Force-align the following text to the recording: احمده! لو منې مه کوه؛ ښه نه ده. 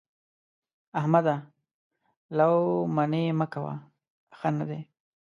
احمده! 0.99 1.35
لو 2.37 2.51
منې 2.95 3.23
مه 3.39 3.47
کوه؛ 3.53 3.73
ښه 4.37 4.49
نه 4.57 4.65
ده. 4.69 4.79